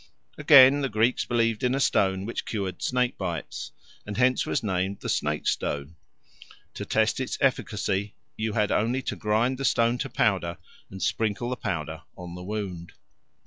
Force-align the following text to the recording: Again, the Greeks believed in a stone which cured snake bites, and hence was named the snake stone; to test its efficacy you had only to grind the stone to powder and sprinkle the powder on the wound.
Again, 0.35 0.81
the 0.81 0.89
Greeks 0.89 1.25
believed 1.25 1.63
in 1.63 1.75
a 1.75 1.79
stone 1.79 2.25
which 2.25 2.45
cured 2.47 2.81
snake 2.81 3.19
bites, 3.19 3.71
and 4.03 4.17
hence 4.17 4.47
was 4.47 4.63
named 4.63 4.99
the 5.01 5.07
snake 5.09 5.45
stone; 5.45 5.95
to 6.73 6.85
test 6.85 7.19
its 7.19 7.37
efficacy 7.39 8.15
you 8.35 8.53
had 8.53 8.71
only 8.71 9.03
to 9.03 9.15
grind 9.15 9.59
the 9.59 9.63
stone 9.63 9.99
to 9.99 10.09
powder 10.09 10.57
and 10.89 11.03
sprinkle 11.03 11.51
the 11.51 11.55
powder 11.55 12.01
on 12.17 12.33
the 12.33 12.41
wound. 12.43 12.93